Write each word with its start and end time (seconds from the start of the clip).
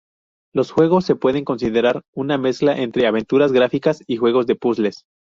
Los 0.51 0.71
juegos 0.71 1.05
se 1.05 1.13
pueden 1.15 1.45
considerar 1.45 2.01
una 2.15 2.39
mezcla 2.39 2.75
entre 2.75 3.05
aventuras 3.05 3.51
gráficas 3.51 4.03
y 4.07 4.17
juegos 4.17 4.47
de 4.47 4.55
puzzles. 4.55 5.05